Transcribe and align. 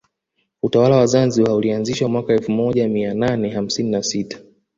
Utawala 0.63 0.97
wa 0.97 1.05
Zanzibar 1.05 1.53
ulianzishwa 1.55 2.09
mwaka 2.09 2.27
wa 2.27 2.33
elfu 2.39 2.51
moja 2.51 2.87
mia 2.89 3.13
nane 3.13 3.49
hamsini 3.49 3.89
na 3.89 4.03
sita 4.03 4.39